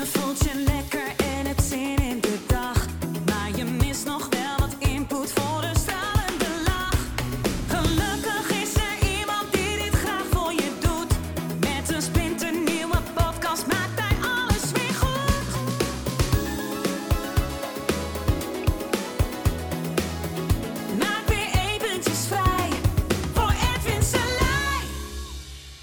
[0.00, 0.99] Je voelt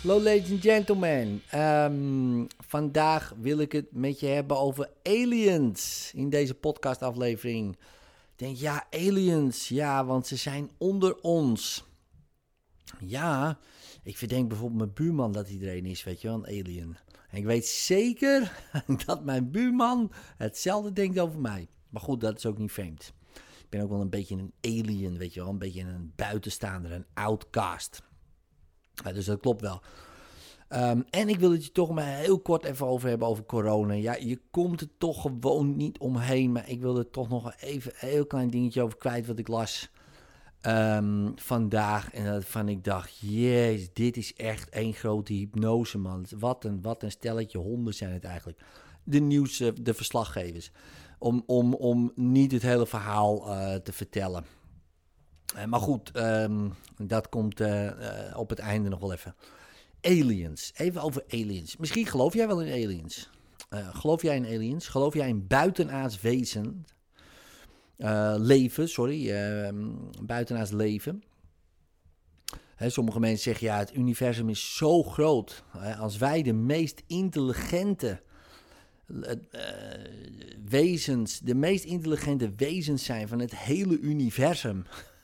[0.07, 1.41] Hallo ladies and gentlemen.
[1.49, 7.71] Ehm, vandaag wil ik het met je hebben over aliens in deze podcastaflevering.
[8.31, 11.85] Ik denk, ja, aliens, ja, want ze zijn onder ons.
[12.99, 13.59] Ja,
[14.03, 16.97] ik verdenk bijvoorbeeld mijn buurman dat iedereen is, weet je wel, een alien.
[17.29, 18.63] En ik weet zeker
[19.05, 21.67] dat mijn buurman hetzelfde denkt over mij.
[21.89, 23.13] Maar goed, dat is ook niet vreemd.
[23.33, 26.91] Ik ben ook wel een beetje een alien, weet je wel, een beetje een buitenstaander,
[26.91, 28.01] een outcast.
[29.13, 29.81] Dus dat klopt wel.
[30.67, 33.93] Ehm, en ik wil het je toch maar heel kort even over hebben over corona.
[33.93, 36.51] Ja, je komt er toch gewoon niet omheen.
[36.51, 39.47] Maar ik wil er toch nog even een heel klein dingetje over kwijt wat ik
[39.47, 39.89] las
[40.61, 42.11] ehm, vandaag.
[42.11, 46.25] En waarvan ik dacht, jezus, dit is echt één grote hypnose, man.
[46.39, 48.59] Wat een, wat een stelletje honden zijn het eigenlijk.
[49.03, 50.71] De nieuws, eh, de verslaggevers.
[51.19, 54.43] Om, om, om niet het hele verhaal eh, te vertellen.
[55.55, 57.87] Eh, maar goed, ehm, dat komt eh,
[58.29, 59.35] eh, op het einde nog wel even.
[60.01, 60.71] Aliens.
[60.75, 61.77] Even over aliens.
[61.77, 63.29] Misschien geloof jij wel in aliens.
[63.69, 64.87] Geloof jij in aliens?
[64.87, 66.85] Geloof jij in buitenaards wezen?
[68.37, 69.31] Leven, sorry.
[69.31, 69.73] eh,
[70.21, 71.23] buitenaards leven.
[72.75, 75.63] Hè, sommige mensen zeggen ja, het universum is zo groot.
[75.99, 78.21] Als wij de meest intelligente
[80.65, 84.85] wezens, de meest intelligente wezens zijn van het hele universum.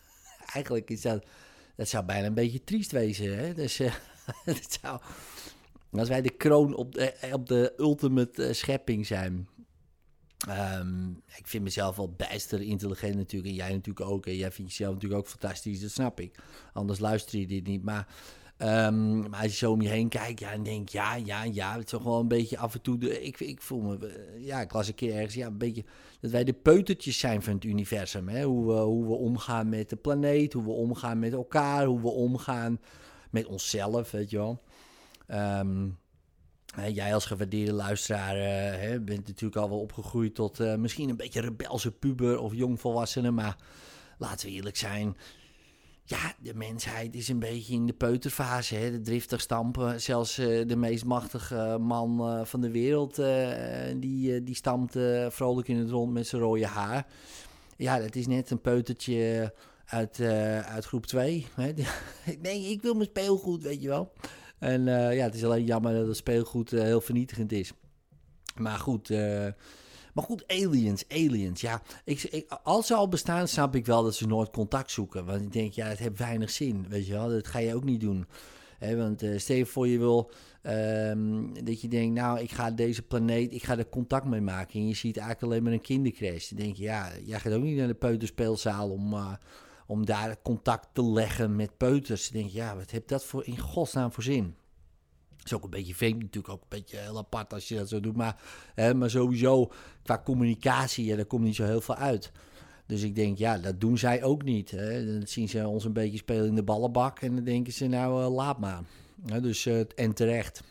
[0.54, 1.26] Eigenlijk is dat,
[1.76, 3.38] dat zou bijna een beetje triest wezen.
[3.38, 3.54] Hè?
[3.54, 3.94] Dus eh,
[4.46, 5.02] dat zou,
[5.92, 9.48] als wij de kroon op de, op de ultimate eh, schepping zijn.
[10.48, 13.50] Ehm, ik vind mezelf wel bijster intelligent natuurlijk.
[13.50, 14.26] En jij natuurlijk ook.
[14.26, 15.82] En jij vindt jezelf natuurlijk ook fantastisch.
[15.82, 16.40] Dat snap ik.
[16.74, 17.84] Anders luister je dit niet.
[17.84, 18.08] Maar,
[18.68, 20.40] ehm, maar als je zo om je heen kijkt.
[20.40, 21.72] Ja, en denk ja, ja, ja.
[21.74, 22.98] Het is toch wel een beetje af en toe.
[22.98, 24.08] De, ik, ik voel me.
[24.08, 25.34] eh, Ja, ik las een keer ergens.
[25.34, 25.84] Ja, een beetje.
[26.22, 28.28] Dat wij de peutertjes zijn van het universum.
[28.30, 28.44] Hè?
[28.44, 30.54] Hoe, we, hoe we omgaan met de planeet.
[30.54, 31.86] Hoe we omgaan met elkaar.
[31.86, 32.80] Hoe we omgaan
[33.30, 34.12] met onszelf.
[34.12, 34.62] Weet je wel.
[35.28, 35.88] Ehm,
[36.94, 41.16] jij als gewaardeerde luisteraar eh, hè, bent natuurlijk al wel opgegroeid tot eh, misschien een
[41.18, 43.32] beetje rebelse puber of jongvolwassene.
[43.32, 43.58] Maar
[44.18, 45.18] laten we eerlijk zijn.
[46.14, 48.76] Ja, de mensheid is een beetje in de peuterfase.
[48.76, 48.92] Hè?
[48.92, 50.02] De driftig stampen.
[50.02, 53.20] Zelfs eh, de meest machtige man eh, van de wereld.
[53.20, 54.98] eh, die, die stampt
[55.30, 57.08] vrolijk in het rond met zijn rode haar.
[57.78, 59.54] Ja, dat is net een peutertje
[59.86, 60.20] uit,
[60.66, 61.46] uit groep 2.
[61.54, 61.74] Hè?
[62.42, 64.14] nee, ik wil mijn speelgoed, weet je wel.
[64.60, 67.72] En ja, het is alleen jammer dat het speelgoed heel vernietigend is.
[68.56, 69.08] Maar goed,
[70.14, 71.62] maar goed, aliens, aliens.
[71.62, 75.26] Ja, ik, als ze al bestaan, snap ik wel dat ze nooit contact zoeken.
[75.26, 77.30] Want ik denk, ja, het heeft weinig zin, weet je wel.
[77.30, 78.26] Dat ga je ook niet doen.
[78.80, 80.32] Hè, want je voor je wil
[80.62, 84.80] ehm, dat je denkt, nou, ik ga deze planeet, ik ga er contact mee maken.
[84.80, 86.50] En je ziet eigenlijk alleen maar een kindercrash.
[86.50, 89.34] Dan denk je, ja, jij gaat ook niet naar de peuterspeelzaal om, eh,
[89.88, 92.30] om daar contact te leggen met peuters.
[92.30, 94.56] Dan denk je, ja, wat heeft dat voor in godsnaam voor zin?
[95.46, 98.00] Is ook een beetje vreemd, natuurlijk ook een beetje heel apart als je dat zo
[98.00, 98.16] doet.
[98.16, 98.42] Maar,
[98.76, 99.72] hè, maar sowieso,
[100.04, 102.32] qua communicatie, ja, daar komt niet zo heel veel uit.
[102.86, 104.72] Dus ik denk, ja, dat doen zij ook niet.
[104.72, 105.06] Hè.
[105.06, 108.24] Dan zien ze ons een beetje spelen in de ballenbak en dan denken ze, nou,
[108.24, 108.84] eh, laat maar.
[109.42, 110.64] Dus, eh, en terecht.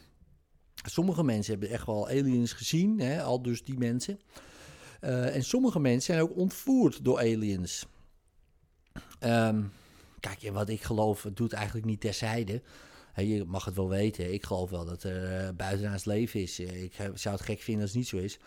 [0.84, 4.20] Sommige mensen hebben echt wel aliens gezien, hè, al dus die mensen.
[5.00, 7.86] Eh, en sommige mensen zijn ook ontvoerd door aliens.
[9.18, 9.62] Ehm,
[10.20, 12.62] kijk, wat ik geloof, doet eigenlijk niet terzijde.
[13.16, 14.32] Je mag het wel weten.
[14.32, 16.58] Ik geloof wel dat er uh, buitenaards leven is.
[16.58, 18.38] Eh, Ik zou het gek vinden als het niet zo is.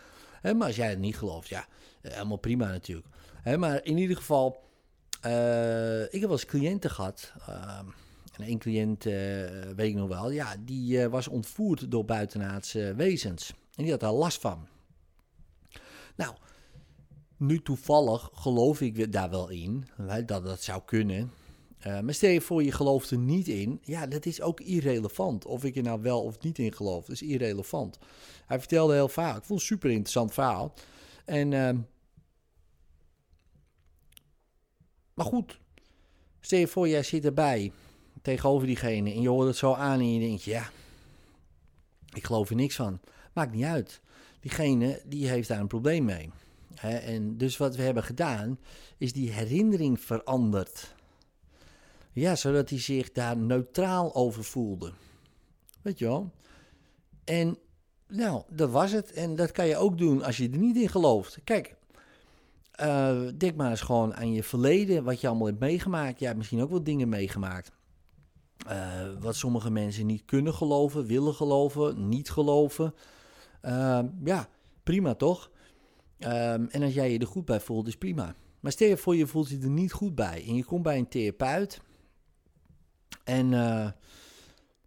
[0.42, 1.66] Maar als jij het niet gelooft, ja,
[2.00, 3.06] eh, helemaal prima natuurlijk.
[3.56, 4.64] Maar in ieder geval,
[5.20, 7.32] eh, ik heb wel eens cliënten gehad.
[8.38, 9.12] één cliënt, eh,
[9.76, 13.52] weet ik nog wel, ja, die eh, was ontvoerd door buitenaardse wezens.
[13.74, 14.68] En die had daar last van.
[16.16, 16.34] Nou,
[17.36, 19.86] nu toevallig geloof ik daar wel in,
[20.26, 21.30] dat dat zou kunnen.
[21.86, 23.78] Uh, maar stel je voor, je gelooft er niet in.
[23.82, 25.44] Ja, dat is ook irrelevant.
[25.44, 27.98] Of ik er nou wel of niet in geloof, dat is irrelevant.
[28.46, 29.36] Hij vertelde heel vaak.
[29.36, 30.74] Ik vond het een super interessant verhaal.
[31.24, 31.70] En, uh,
[35.14, 35.58] maar goed,
[36.40, 37.72] stel je voor, jij zit erbij
[38.22, 40.70] tegenover diegene en je hoort het zo aan en je denkt, ja,
[42.12, 43.00] ik geloof er niks van.
[43.32, 44.00] Maakt niet uit.
[44.40, 46.30] Diegene, die heeft daar een probleem mee.
[46.80, 48.58] En dus wat we hebben gedaan,
[48.98, 50.94] is die herinnering veranderd.
[52.16, 54.92] Ja, zodat hij zich daar neutraal over voelde.
[55.82, 56.32] Weet je wel?
[57.24, 57.58] En
[58.08, 59.12] nou, dat was het.
[59.12, 61.38] En dat kan je ook doen als je er niet in gelooft.
[61.44, 61.76] Kijk,
[62.70, 66.18] eh, denk maar eens gewoon aan je verleden, wat je allemaal hebt meegemaakt.
[66.18, 67.72] Je hebt misschien ook wel dingen meegemaakt.
[68.66, 72.94] Eh, wat sommige mensen niet kunnen geloven, willen geloven, niet geloven.
[73.62, 74.48] Uh, ja,
[74.82, 75.50] prima toch?
[76.18, 78.34] Um, en als jij je er goed bij voelt, is prima.
[78.60, 80.44] Maar stel je voor, je voelt je er niet goed bij.
[80.46, 81.80] En je komt bij een therapeut.
[83.26, 83.88] En uh,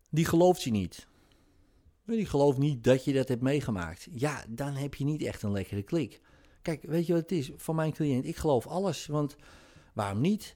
[0.10, 1.08] die gelooft je niet.
[2.06, 4.08] Die gelooft niet dat je dat hebt meegemaakt.
[4.12, 6.22] Ja, dan heb je niet echt een lekkere klik.
[6.62, 7.52] Kijk, weet je wat het is?
[7.56, 9.06] Van mijn cliënt, ik geloof alles.
[9.06, 9.36] Want
[9.94, 10.56] waarom niet?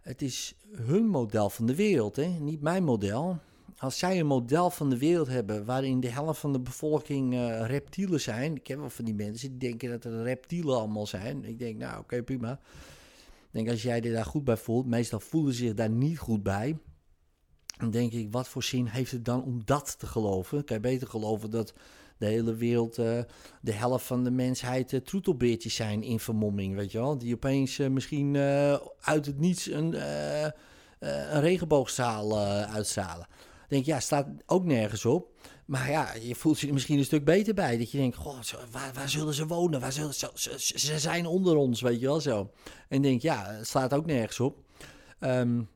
[0.00, 2.26] Het is hun model van de wereld, hè?
[2.26, 3.38] niet mijn model.
[3.76, 7.66] Als zij een model van de wereld hebben waarin de helft van de bevolking uh,
[7.66, 8.56] reptielen zijn.
[8.56, 11.44] Ik heb wel van die mensen die denken dat er reptielen allemaal zijn.
[11.44, 12.52] Ik denk, nou oké, prima.
[12.52, 16.18] Ik denk, als jij je daar goed bij voelt, meestal voelen ze zich daar niet
[16.18, 16.78] goed bij.
[17.80, 20.64] Dan denk ik, wat voor zin heeft het dan om dat te geloven?
[20.64, 21.72] Kan je beter geloven dat
[22.18, 23.18] de hele wereld, uh,
[23.60, 27.18] de helft van de mensheid uh, troetelbeertjes zijn in vermomming, weet je wel?
[27.18, 28.36] Die opeens uh, misschien
[29.00, 30.02] uit het niets een,
[30.98, 32.38] een regenboogzaal
[32.68, 33.26] uitstralen.
[33.68, 35.28] denk ja, staat ook nergens op.
[35.64, 37.78] Maar ja, je voelt je er misschien een stuk beter bij.
[37.78, 38.38] Dat je denkt, goh,
[38.70, 39.80] waar, waar zullen ze wonen?
[39.80, 42.50] Waar zullen ze, ze, zijn onder ons, weet je wel zo.
[42.88, 44.58] En denk, ja, het staat ook nergens op.
[45.20, 45.68] Um,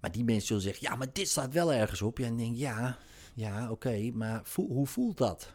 [0.00, 2.18] maar die mensen zullen zeggen, ja, maar dit staat wel ergens op.
[2.18, 2.98] Ja, en denk, ja,
[3.34, 5.52] ja, oké, maar hoe voelt dat?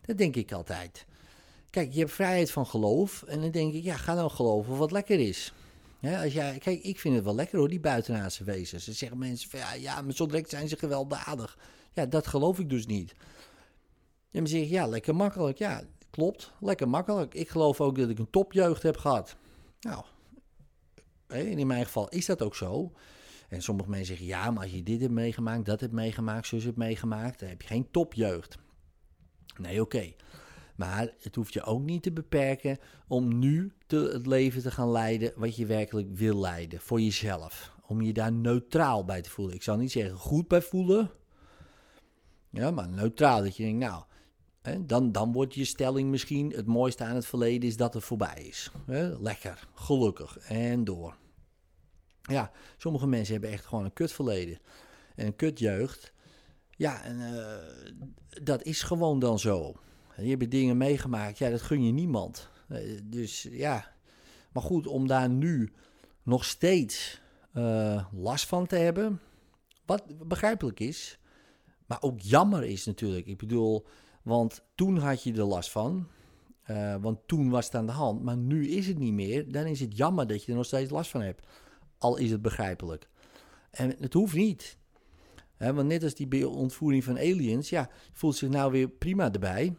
[0.00, 1.06] Dat denk ik altijd.
[1.70, 3.22] Kijk, je hebt vrijheid van geloof.
[3.22, 5.52] En dan denk ik, ja, ga nou geloven wat lekker is.
[6.02, 8.84] als jij, kijk, ik vind het wel lekker hoor, die buitenaardse wezens.
[8.84, 11.58] Ze zeggen mensen van, ja, ja, maar zo direct zijn ze gewelddadig.
[11.92, 13.14] Ja, dat geloof ik dus niet.
[14.30, 15.58] En dan zeg ja, lekker makkelijk.
[15.58, 17.34] Ja, klopt, lekker makkelijk.
[17.34, 19.36] Ik geloof ook dat ik een topjeugd heb gehad.
[19.80, 20.04] Nou,
[21.28, 22.92] in mijn geval is dat ook zo.
[23.54, 26.64] En sommige mensen zeggen, ja, maar als je dit hebt meegemaakt, dat hebt meegemaakt, zus
[26.64, 28.58] hebt meegemaakt, dan heb je geen topjeugd.
[29.58, 30.12] Nee, oké.
[30.76, 32.78] Maar het hoeft je ook niet te beperken
[33.08, 36.80] om nu te, het leven te gaan leiden wat je werkelijk wil leiden.
[36.80, 37.72] Voor jezelf.
[37.86, 39.54] Om je daar neutraal bij te voelen.
[39.54, 41.10] Ik zal niet zeggen goed bij voelen.
[42.50, 43.42] Ja, maar neutraal.
[43.42, 44.04] Dat je denkt, nou,
[44.62, 48.04] hè, dan, dan wordt je stelling misschien het mooiste aan het verleden is dat het
[48.04, 48.70] voorbij is.
[48.86, 51.16] Hè, lekker, gelukkig en door.
[52.30, 54.58] Ja, sommige mensen hebben echt gewoon een kutverleden.
[55.14, 56.12] En een kutjeugd.
[56.70, 59.74] Ja, en uh, dat is gewoon dan zo.
[60.16, 62.48] Je hebt dingen meegemaakt, ja, dat gun je niemand.
[62.68, 63.94] Uh, dus ja,
[64.52, 65.72] maar goed, om daar nu
[66.22, 67.20] nog steeds
[67.54, 69.20] uh, last van te hebben,
[69.86, 71.18] wat begrijpelijk is,
[71.86, 73.26] maar ook jammer is natuurlijk.
[73.26, 73.86] Ik bedoel,
[74.22, 76.08] want toen had je er last van,
[77.00, 79.52] want toen was het aan de hand, maar nu is het niet meer.
[79.52, 81.46] Dan is het jammer dat je er nog steeds last van hebt
[82.04, 83.08] al is het begrijpelijk.
[83.70, 84.76] En het hoeft niet.
[85.58, 89.76] want net als die ontvoering van aliens, ja, voelt zich nou weer prima erbij.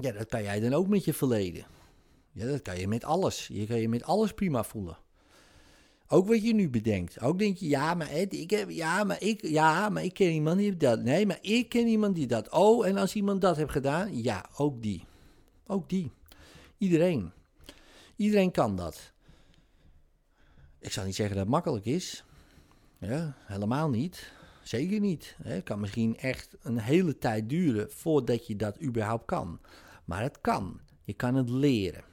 [0.00, 1.66] Ja, dat kan jij dan ook met je verleden.
[2.32, 3.46] Ja, dat kan je met alles.
[3.52, 4.98] Je kan je met alles prima voelen.
[6.08, 7.20] Ook wat je nu bedenkt.
[7.20, 10.58] Ook denk je, ja, maar ik heb, ja, maar ik, ja, maar ik ken iemand
[10.58, 11.02] die dat.
[11.02, 12.50] Nee, maar ik ken iemand die dat.
[12.50, 15.04] Oh, en als iemand dat heeft gedaan, ja, ook die.
[15.66, 16.10] Ook die.
[16.78, 17.32] Iedereen.
[18.16, 19.12] Iedereen kan dat.
[20.80, 22.24] Ik zal niet zeggen dat het makkelijk is.
[22.98, 24.32] Ja, helemaal niet.
[24.62, 25.36] Zeker niet.
[25.42, 29.60] Het kan misschien echt een hele tijd duren voordat je dat überhaupt kan.
[30.04, 30.80] Maar het kan.
[31.04, 32.04] Je kan het leren.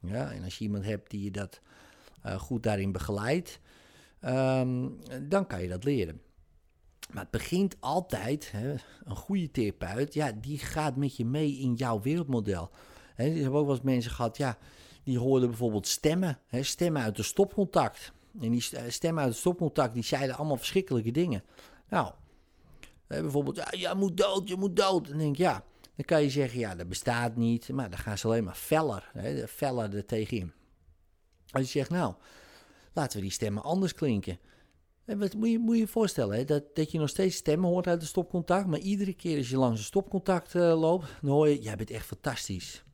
[0.00, 1.60] Ja, en als je iemand hebt die je dat
[2.26, 3.60] uh, goed daarin begeleidt,
[4.24, 6.20] um, dan kan je dat leren.
[7.12, 11.74] Maar het begint altijd, hè, een goede therapeut, ja, die gaat met je mee in
[11.74, 12.70] jouw wereldmodel.
[13.14, 14.58] Hè, ik heb ook wel eens mensen gehad, ja,
[15.02, 18.12] die hoorden bijvoorbeeld stemmen, hè, stemmen uit de stopcontact.
[18.40, 21.44] En die stemmen uit het stopcontact, die zeiden allemaal verschrikkelijke dingen.
[21.88, 22.12] Nou,
[23.06, 25.04] bijvoorbeeld, ja, je moet dood, je moet dood.
[25.04, 25.64] En dan denk ik, ja,
[25.96, 27.68] dan kan je zeggen, ja, dat bestaat niet.
[27.68, 30.52] Maar dan gaan ze alleen maar feller, hè, feller er tegenin.
[31.50, 32.14] Als je zegt, nou,
[32.92, 34.38] laten we die stemmen anders klinken.
[35.04, 36.44] En wat moet je moet je, voorstellen, hè?
[36.44, 38.66] Dat, dat je nog steeds stemmen hoort uit de stopcontact.
[38.66, 41.90] Maar iedere keer als je langs een stopcontact uh, loopt, dan hoor je, jij bent
[41.90, 42.84] echt fantastisch.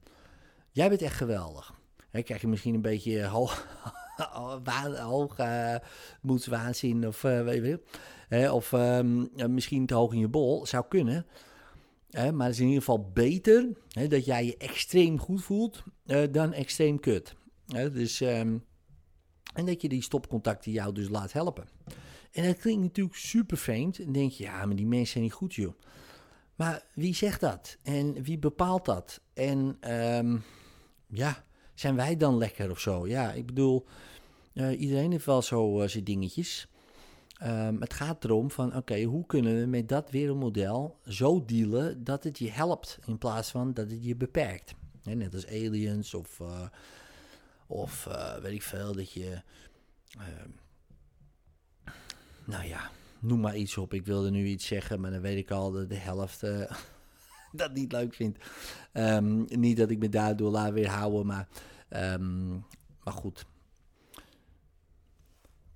[0.70, 1.74] Jij bent echt geweldig.
[2.10, 3.30] Dan krijg je misschien een beetje
[5.00, 5.75] hoog uh,
[6.21, 7.80] moedswaanzin of uh, weet je
[8.28, 8.54] wel.
[8.54, 11.26] of um, misschien te hoog in je bol, zou kunnen.
[12.11, 13.68] maar het is in ieder geval beter
[14.09, 15.83] dat jij je extreem goed voelt
[16.30, 17.35] dan extreem kut.
[17.66, 18.64] dus, um,
[19.54, 21.68] en dat je die stopcontacten jou dus laat helpen.
[22.33, 23.99] En dat klinkt natuurlijk super vreemd.
[23.99, 25.75] En denk je, ja, maar die mensen zijn niet goed, joh.
[26.54, 27.78] Maar wie zegt dat?
[27.83, 29.21] En wie bepaalt dat?
[29.35, 29.76] En
[30.16, 30.42] um,
[31.06, 33.06] ja, zijn wij dan lekker of zo?
[33.06, 33.84] Ja, ik bedoel,
[34.54, 36.68] uh, iedereen heeft wel zo uh, zijn dingetjes.
[37.38, 42.24] Ehm, het gaat erom van, oké, hoe kunnen we met dat wereldmodel zo dealen dat
[42.24, 44.74] het je helpt in plaats van dat het je beperkt.
[45.02, 46.68] Net als aliens of, eh,
[47.66, 49.42] of eh, weet ik veel, dat je,
[50.18, 50.48] ehm,
[52.44, 53.94] nou ja, noem maar iets op.
[53.94, 56.70] Ik wilde nu iets zeggen, maar dan weet ik al dat de helft eh,
[57.62, 58.38] dat niet leuk vindt.
[58.92, 61.49] Ehm, niet dat ik me daardoor laat weerhouden, maar,
[61.88, 62.50] ehm,
[63.04, 63.44] maar goed.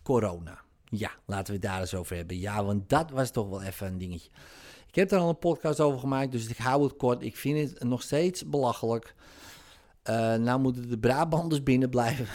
[0.02, 0.60] Corona.
[0.84, 2.38] Ja, laten we het daar eens over hebben.
[2.38, 4.30] Ja, want dat was toch wel even een dingetje.
[4.88, 7.22] Ik heb er al een podcast over gemaakt, dus ik hou het kort.
[7.22, 9.14] Ik vind het nog steeds belachelijk.
[10.10, 12.26] Uh, nou moeten de Brabanders binnen blijven.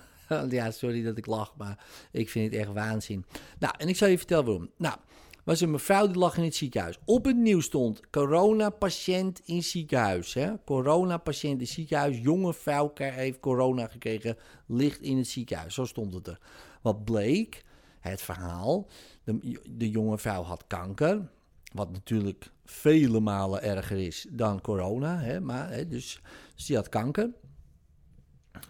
[0.48, 3.24] ja, sorry dat ik lach, maar ik vind het echt waanzin.
[3.58, 4.70] Nou, en ik zal je vertellen waarom.
[4.76, 4.96] Nou,
[5.44, 6.98] was een mevrouw die lag in het ziekenhuis.
[7.04, 10.34] Op het nieuws stond corona-patiënt in ziekenhuis.
[10.34, 10.52] Hè?
[10.64, 12.18] Corona-patiënt in ziekenhuis.
[12.18, 15.74] Jonge vrouw heeft corona gekregen, ligt in het ziekenhuis.
[15.74, 16.38] Zo stond het er.
[16.82, 17.64] Wat bleek,
[18.00, 18.88] het verhaal,
[19.24, 21.30] de, de jonge vrouw had kanker.
[21.72, 25.18] Wat natuurlijk vele malen erger is dan corona.
[25.18, 25.40] Hè?
[25.40, 26.20] Maar, hè, dus,
[26.54, 27.30] dus had kanker.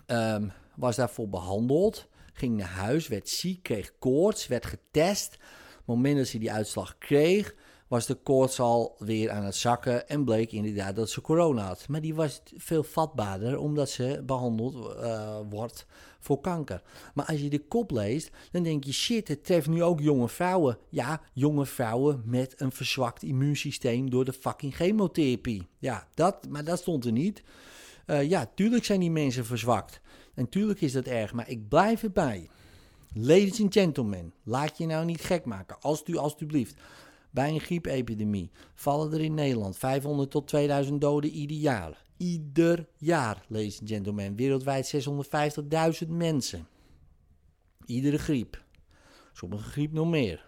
[0.07, 2.09] Um, was daarvoor behandeld.
[2.33, 5.39] Ging naar huis, werd ziek, kreeg koorts, werd getest.
[5.85, 7.55] Moment dat ze die uitslag kreeg,
[7.93, 11.89] was de koorts al weer aan het zakken en bleek inderdaad dat ze corona had.
[11.89, 15.87] Maar die was veel vatbaarder omdat ze behandeld uh, wordt
[16.21, 16.83] voor kanker.
[17.15, 20.29] Maar als je de kop leest, dan denk je shit, het treft nu ook jonge
[20.29, 20.79] vrouwen.
[20.89, 25.67] Ja, jonge vrouwen met een verzwakt immuunsysteem door de fucking chemotherapie.
[25.79, 27.43] Ja, dat, maar dat stond er niet.
[28.07, 30.01] Uh, ja, tuurlijk zijn die mensen verzwakt.
[30.35, 32.49] En tuurlijk is dat erg, maar ik blijf erbij.
[33.15, 35.81] Ladies and gentlemen, laat je nou niet gek maken.
[35.81, 36.81] Als u alstublieft.
[37.31, 42.05] Bij een griepepidemie vallen er in Nederland 500 tot 2000 doden ieder jaar.
[42.17, 44.37] Ieder jaar, ladies and gentlemen.
[44.37, 45.07] Wereldwijd
[46.05, 46.67] 650.000 mensen.
[47.87, 48.65] Iedere griep.
[49.33, 50.45] Sommige griep nog meer.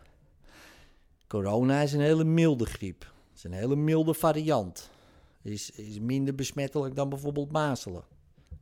[1.27, 3.01] Corona is een hele milde griep.
[3.01, 4.91] Het is een hele milde variant.
[5.43, 8.05] Is, is minder besmettelijk dan bijvoorbeeld mazelen.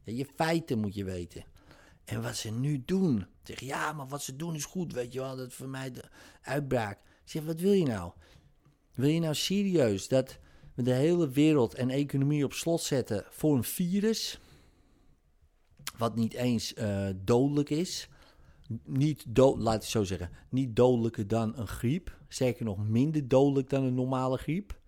[0.04, 1.44] Je feiten moet je weten.
[2.04, 3.26] En wat ze nu doen.
[3.42, 5.36] Zeg, ja, maar wat ze doen is goed, weet je wel.
[5.36, 6.04] Dat voor mij de
[6.42, 6.98] uitbraak.
[6.98, 8.12] Ik zeg, wat wil je nou?
[8.94, 10.38] Wil je nou serieus dat
[10.74, 14.40] we de hele wereld en economie op slot zetten voor een virus?
[15.96, 18.08] Wat niet eens uh, dodelijk is.
[18.84, 20.30] Niet laat ik zo zeggen.
[20.48, 22.16] Niet dodelijker dan een griep.
[22.28, 24.80] Zeker nog minder dodelijk dan een normale griep.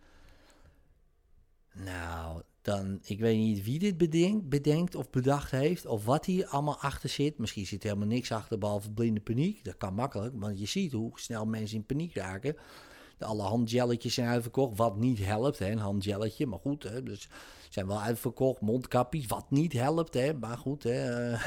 [1.72, 6.46] Nou, dan, ik weet niet wie dit bedenkt, bedenkt of bedacht heeft, of wat hier
[6.46, 7.38] allemaal achter zit.
[7.38, 9.64] Misschien zit helemaal niks achter, behalve blinde paniek.
[9.64, 12.56] Dat kan makkelijk, want je ziet hoe snel mensen in paniek raken.
[13.18, 16.46] Alle handjelletjes zijn uitverkocht, wat niet helpt, hè, een handjelletje.
[16.46, 17.28] Maar goed, hè, dus
[17.70, 18.60] zijn wel uitverkocht.
[18.60, 20.34] Mondkapjes, wat niet helpt, hè.
[20.34, 21.42] Maar goed, hè, uh,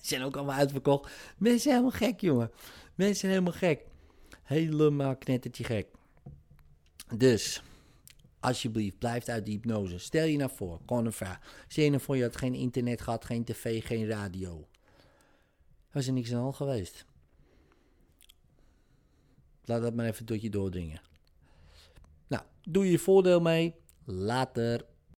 [0.00, 1.10] zijn ook allemaal uitverkocht.
[1.38, 2.50] Mensen zijn helemaal gek, jongen.
[2.94, 3.80] Mensen zijn helemaal gek.
[4.42, 5.86] Helemaal knettertje gek.
[7.16, 7.62] Dus,
[8.40, 9.98] Alsjeblieft, blijf uit die hypnose.
[9.98, 11.12] Stel je nou voor, gewoon een
[11.68, 14.68] je nou voor, je had geen internet gehad, geen tv, geen radio.
[15.92, 17.06] Was er niks aan al geweest.
[19.64, 21.00] Laat dat maar even tot je doordringen.
[22.26, 23.74] Nou, doe je voordeel mee.
[24.04, 24.84] Later.